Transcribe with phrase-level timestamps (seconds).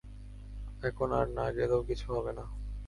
[0.83, 2.45] এখন আর না গেলেও কিছু হবেনা।